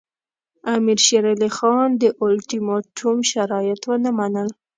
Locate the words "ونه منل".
3.85-4.49